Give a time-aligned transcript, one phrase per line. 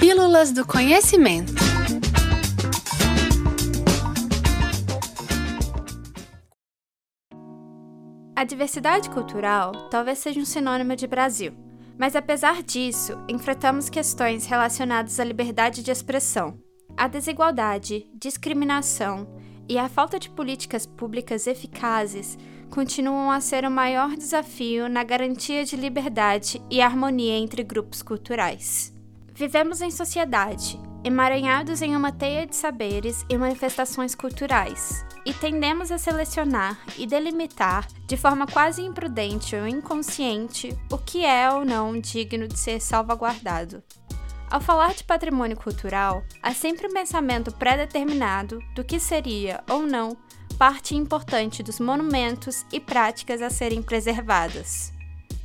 [0.00, 1.52] Pílulas do Conhecimento.
[8.34, 11.52] A diversidade cultural talvez seja um sinônimo de Brasil,
[11.98, 16.58] mas apesar disso, enfrentamos questões relacionadas à liberdade de expressão,
[16.96, 19.28] à desigualdade, discriminação
[19.68, 22.38] e a falta de políticas públicas eficazes
[22.70, 28.98] continuam a ser o maior desafio na garantia de liberdade e harmonia entre grupos culturais.
[29.34, 35.98] Vivemos em sociedade, emaranhados em uma teia de saberes e manifestações culturais, e tendemos a
[35.98, 42.46] selecionar e delimitar, de forma quase imprudente ou inconsciente, o que é ou não digno
[42.46, 43.82] de ser salvaguardado.
[44.50, 50.16] Ao falar de patrimônio cultural, há sempre um pensamento pré-determinado do que seria ou não
[50.58, 54.92] parte importante dos monumentos e práticas a serem preservadas.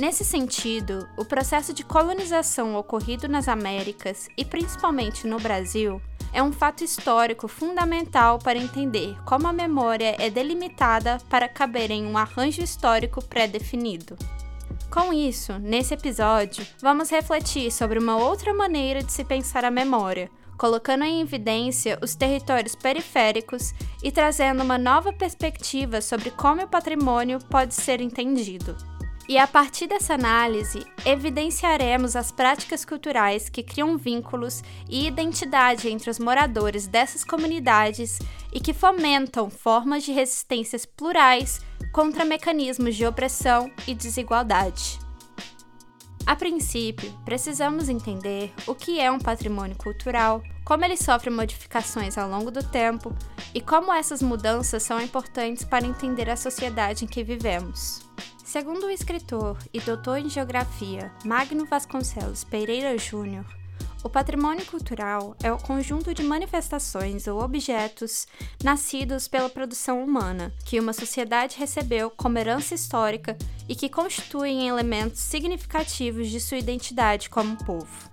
[0.00, 6.00] Nesse sentido, o processo de colonização ocorrido nas Américas e principalmente no Brasil
[6.32, 12.06] é um fato histórico fundamental para entender como a memória é delimitada para caber em
[12.06, 14.16] um arranjo histórico pré-definido.
[14.90, 20.30] Com isso, nesse episódio, vamos refletir sobre uma outra maneira de se pensar a memória,
[20.56, 27.38] colocando em evidência os territórios periféricos e trazendo uma nova perspectiva sobre como o patrimônio
[27.50, 28.74] pode ser entendido.
[29.30, 36.10] E a partir dessa análise, evidenciaremos as práticas culturais que criam vínculos e identidade entre
[36.10, 38.18] os moradores dessas comunidades
[38.52, 41.60] e que fomentam formas de resistências plurais
[41.92, 44.98] contra mecanismos de opressão e desigualdade.
[46.26, 52.28] A princípio, precisamos entender o que é um patrimônio cultural, como ele sofre modificações ao
[52.28, 53.14] longo do tempo
[53.54, 58.10] e como essas mudanças são importantes para entender a sociedade em que vivemos.
[58.50, 63.46] Segundo o escritor e doutor em geografia Magno Vasconcelos Pereira Júnior,
[64.02, 68.26] o patrimônio cultural é o conjunto de manifestações ou objetos
[68.60, 75.20] nascidos pela produção humana, que uma sociedade recebeu como herança histórica e que constituem elementos
[75.20, 78.10] significativos de sua identidade como povo.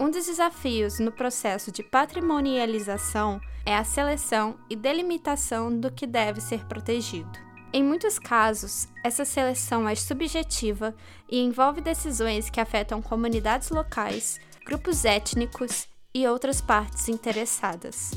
[0.00, 6.40] Um dos desafios no processo de patrimonialização é a seleção e delimitação do que deve
[6.40, 7.51] ser protegido.
[7.74, 10.94] Em muitos casos, essa seleção é subjetiva
[11.26, 18.12] e envolve decisões que afetam comunidades locais, grupos étnicos e outras partes interessadas.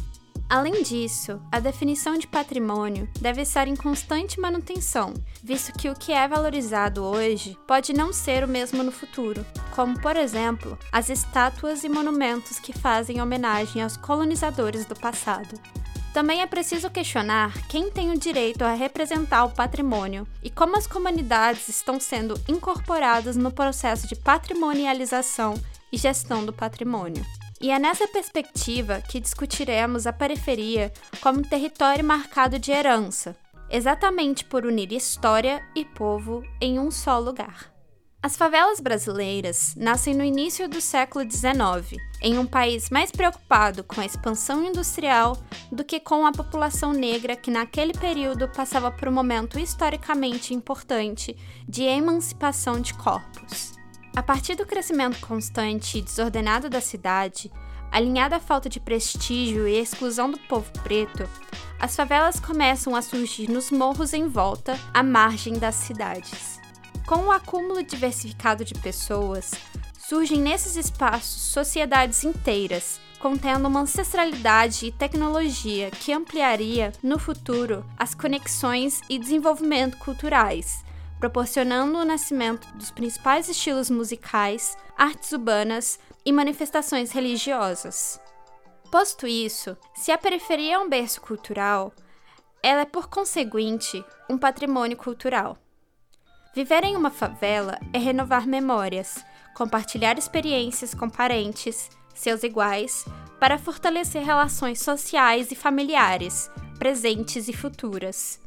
[0.49, 6.11] Além disso, a definição de patrimônio deve estar em constante manutenção, visto que o que
[6.11, 11.83] é valorizado hoje pode não ser o mesmo no futuro, como, por exemplo, as estátuas
[11.85, 15.59] e monumentos que fazem homenagem aos colonizadores do passado.
[16.15, 20.87] Também é preciso questionar quem tem o direito a representar o patrimônio e como as
[20.87, 25.61] comunidades estão sendo incorporadas no processo de patrimonialização
[25.91, 27.21] e gestão do patrimônio.
[27.59, 33.35] E é nessa perspectiva que discutiremos a periferia como território marcado de herança,
[33.69, 37.74] exatamente por unir história e povo em um só lugar.
[38.25, 44.01] As favelas brasileiras nascem no início do século XIX, em um país mais preocupado com
[44.01, 45.37] a expansão industrial
[45.71, 51.37] do que com a população negra que naquele período passava por um momento historicamente importante
[51.69, 53.73] de emancipação de corpos.
[54.15, 57.51] A partir do crescimento constante e desordenado da cidade,
[57.91, 61.29] alinhado à falta de prestígio e exclusão do povo preto,
[61.79, 66.54] as favelas começam a surgir nos morros em volta, à margem das cidades.
[67.05, 69.51] Com o acúmulo diversificado de pessoas,
[69.95, 78.15] surgem nesses espaços sociedades inteiras, contendo uma ancestralidade e tecnologia que ampliaria, no futuro, as
[78.15, 80.83] conexões e desenvolvimento culturais,
[81.19, 88.19] proporcionando o nascimento dos principais estilos musicais, artes urbanas e manifestações religiosas.
[88.91, 91.93] Posto isso, se a periferia é um berço cultural,
[92.63, 95.55] ela é, por conseguinte, um patrimônio cultural.
[96.55, 99.17] Viver em uma favela é renovar memórias,
[99.53, 103.05] compartilhar experiências com parentes, seus iguais,
[103.41, 108.39] para fortalecer relações sociais e familiares, presentes e futuras.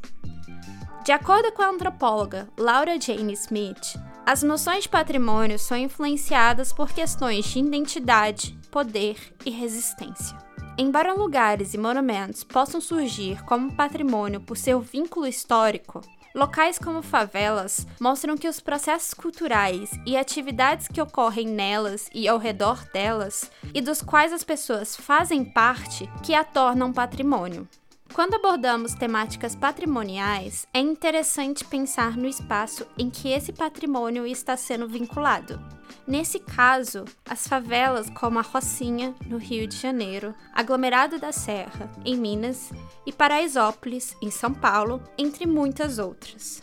[1.05, 6.91] De acordo com a antropóloga Laura Jane Smith, as noções de patrimônio são influenciadas por
[6.93, 10.35] questões de identidade, poder e resistência.
[10.79, 16.01] Embora lugares e monumentos possam surgir como patrimônio por seu vínculo histórico,
[16.39, 22.39] Locais como favelas mostram que os processos culturais e atividades que ocorrem nelas e ao
[22.39, 27.67] redor delas, e dos quais as pessoas fazem parte, que a tornam patrimônio.
[28.15, 34.87] Quando abordamos temáticas patrimoniais, é interessante pensar no espaço em que esse patrimônio está sendo
[34.87, 35.61] vinculado.
[36.09, 42.17] Nesse caso, as favelas como a Rocinha, no Rio de Janeiro, Aglomerado da Serra, em
[42.17, 42.73] Minas,
[43.05, 46.63] e Paraisópolis, em São Paulo, entre muitas outras.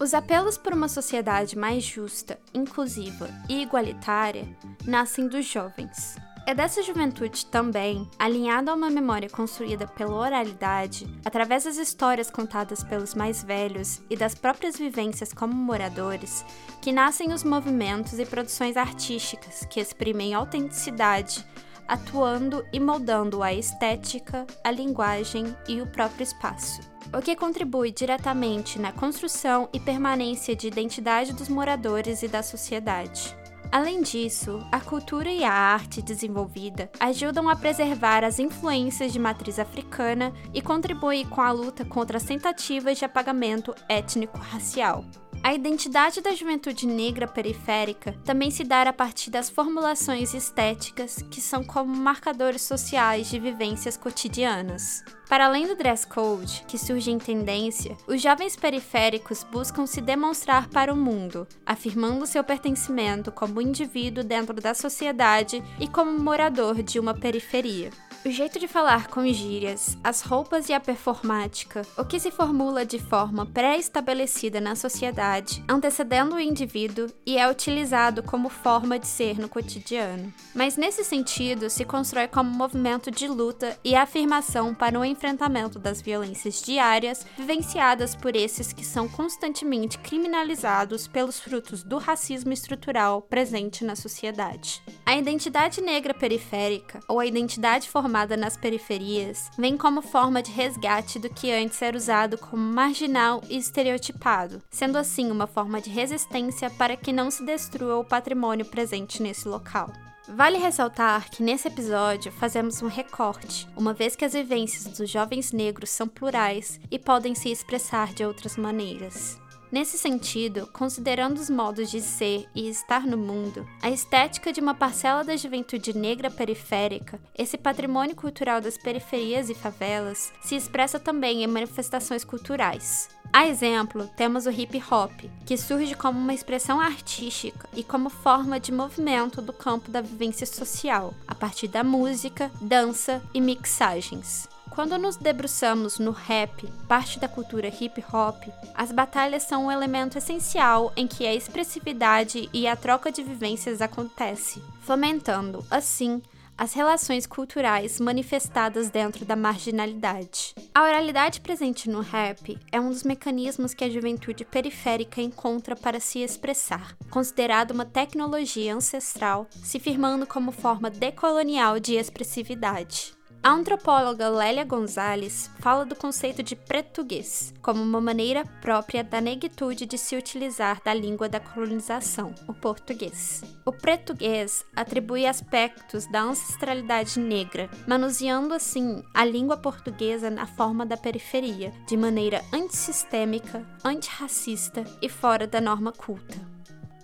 [0.00, 4.48] Os apelos por uma sociedade mais justa, inclusiva e igualitária
[4.84, 6.16] nascem dos jovens.
[6.44, 12.82] É dessa juventude também, alinhada a uma memória construída pela oralidade, através das histórias contadas
[12.82, 16.44] pelos mais velhos e das próprias vivências como moradores,
[16.80, 21.46] que nascem os movimentos e produções artísticas que exprimem autenticidade,
[21.86, 28.78] atuando e moldando a estética, a linguagem e o próprio espaço o que contribui diretamente
[28.78, 33.41] na construção e permanência de identidade dos moradores e da sociedade.
[33.72, 39.58] Além disso, a cultura e a arte desenvolvida ajudam a preservar as influências de matriz
[39.58, 45.06] africana e contribuem com a luta contra as tentativas de apagamento étnico-racial.
[45.44, 51.40] A identidade da juventude negra periférica também se dá a partir das formulações estéticas que
[51.40, 55.02] são como marcadores sociais de vivências cotidianas.
[55.28, 60.68] Para além do dress code, que surge em tendência, os jovens periféricos buscam se demonstrar
[60.68, 67.00] para o mundo, afirmando seu pertencimento como indivíduo dentro da sociedade e como morador de
[67.00, 67.90] uma periferia.
[68.24, 72.86] O jeito de falar com gírias, as roupas e a performática, o que se formula
[72.86, 79.40] de forma pré-estabelecida na sociedade, antecedendo o indivíduo e é utilizado como forma de ser
[79.40, 80.32] no cotidiano.
[80.54, 86.00] Mas nesse sentido, se constrói como movimento de luta e afirmação para o enfrentamento das
[86.00, 93.84] violências diárias vivenciadas por esses que são constantemente criminalizados pelos frutos do racismo estrutural presente
[93.84, 94.80] na sociedade.
[95.04, 100.50] A identidade negra periférica, ou a identidade formada formada nas periferias vem como forma de
[100.50, 105.88] resgate do que antes era usado como marginal e estereotipado, sendo assim uma forma de
[105.88, 109.90] resistência para que não se destrua o patrimônio presente nesse local.
[110.28, 115.50] Vale ressaltar que nesse episódio fazemos um recorte, uma vez que as vivências dos jovens
[115.50, 119.41] negros são plurais e podem se expressar de outras maneiras.
[119.72, 124.74] Nesse sentido, considerando os modos de ser e estar no mundo, a estética de uma
[124.74, 131.42] parcela da juventude negra periférica, esse patrimônio cultural das periferias e favelas, se expressa também
[131.42, 133.08] em manifestações culturais.
[133.32, 135.10] A exemplo, temos o hip hop,
[135.46, 140.46] que surge como uma expressão artística e como forma de movimento do campo da vivência
[140.46, 144.46] social, a partir da música, dança e mixagens.
[144.74, 150.16] Quando nos debruçamos no rap, parte da cultura hip hop, as batalhas são um elemento
[150.16, 156.22] essencial em que a expressividade e a troca de vivências acontece, fomentando, assim,
[156.56, 160.54] as relações culturais manifestadas dentro da marginalidade.
[160.74, 166.00] A oralidade presente no rap é um dos mecanismos que a juventude periférica encontra para
[166.00, 173.20] se expressar, considerado uma tecnologia ancestral, se firmando como forma decolonial de expressividade.
[173.44, 179.84] A antropóloga Lélia Gonzalez fala do conceito de português como uma maneira própria da negritude
[179.84, 183.42] de se utilizar da língua da colonização, o português.
[183.66, 190.96] O português atribui aspectos da ancestralidade negra, manuseando assim a língua portuguesa na forma da
[190.96, 196.52] periferia, de maneira antissistêmica, antirracista e fora da norma culta.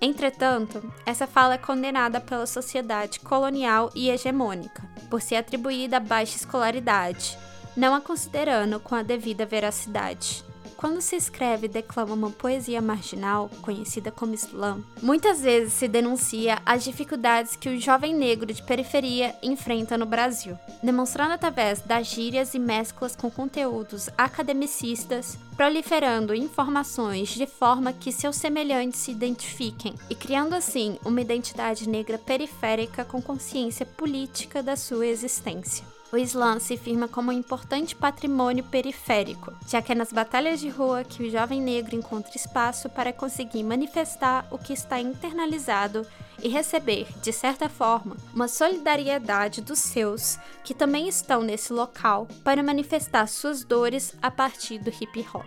[0.01, 6.37] Entretanto, essa fala é condenada pela sociedade colonial e hegemônica, por ser atribuída a baixa
[6.37, 7.39] escolaridade,
[7.77, 10.45] não a considerando com a devida veracidade.
[10.79, 16.63] Quando se escreve e declama uma poesia marginal, conhecida como slam, muitas vezes se denuncia
[16.65, 22.55] as dificuldades que o jovem negro de periferia enfrenta no Brasil, demonstrando através das gírias
[22.55, 30.15] e mesclas com conteúdos academicistas, proliferando informações de forma que seus semelhantes se identifiquem e
[30.15, 36.77] criando assim uma identidade negra periférica com consciência política da sua existência o Islã se
[36.77, 41.31] firma como um importante patrimônio periférico, já que é nas batalhas de rua que o
[41.31, 46.07] jovem negro encontra espaço para conseguir manifestar o que está internalizado
[46.43, 52.63] e receber, de certa forma, uma solidariedade dos seus que também estão nesse local para
[52.63, 55.47] manifestar suas dores a partir do hip hop.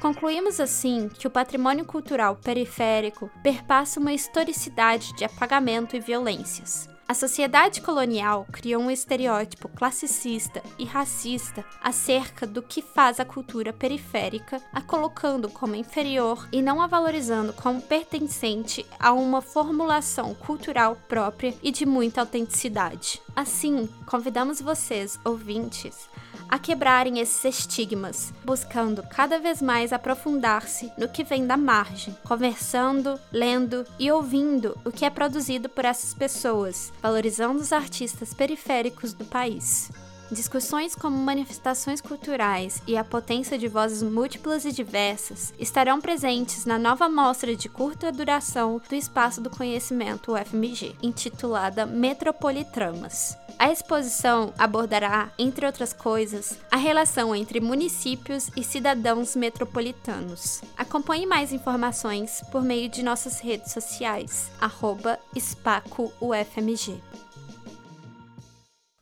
[0.00, 7.14] Concluímos assim que o patrimônio cultural periférico perpassa uma historicidade de apagamento e violências, a
[7.14, 14.62] sociedade colonial criou um estereótipo classicista e racista acerca do que faz a cultura periférica,
[14.72, 21.54] a colocando como inferior e não a valorizando como pertencente a uma formulação cultural própria
[21.62, 23.20] e de muita autenticidade.
[23.36, 26.08] Assim, convidamos vocês, ouvintes,
[26.52, 33.18] a quebrarem esses estigmas, buscando cada vez mais aprofundar-se no que vem da margem, conversando,
[33.32, 39.24] lendo e ouvindo o que é produzido por essas pessoas, valorizando os artistas periféricos do
[39.24, 39.90] país.
[40.32, 46.78] Discussões como manifestações culturais e a potência de vozes múltiplas e diversas estarão presentes na
[46.78, 53.36] nova mostra de curta duração do Espaço do Conhecimento UFMG, intitulada Metropolitramas.
[53.58, 60.62] A exposição abordará, entre outras coisas, a relação entre municípios e cidadãos metropolitanos.
[60.78, 65.18] Acompanhe mais informações por meio de nossas redes sociais, arroba.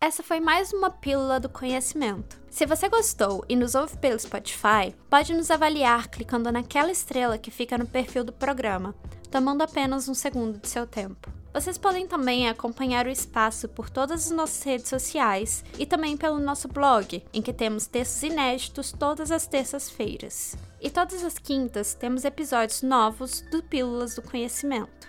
[0.02, 2.40] Essa foi mais uma pílula do conhecimento.
[2.48, 7.50] Se você gostou e nos ouve pelo Spotify, pode nos avaliar clicando naquela estrela que
[7.50, 8.94] fica no perfil do programa,
[9.30, 11.30] tomando apenas um segundo de seu tempo.
[11.52, 16.38] Vocês podem também acompanhar o espaço por todas as nossas redes sociais e também pelo
[16.38, 20.56] nosso blog, em que temos textos inéditos todas as terças-feiras.
[20.80, 24.99] E todas as quintas temos episódios novos do Pílulas do Conhecimento.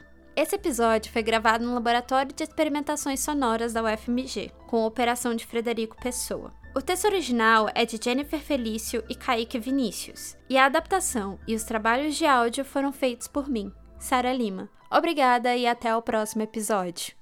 [0.42, 5.46] Esse episódio foi gravado no Laboratório de Experimentações Sonoras da UFMG, com a operação de
[5.46, 6.52] Frederico Pessoa.
[6.76, 11.64] O texto original é de Jennifer Felício e Kaique Vinícius, e a adaptação e os
[11.64, 14.68] trabalhos de áudio foram feitos por mim, Sara Lima.
[14.90, 17.21] Obrigada e até o próximo episódio.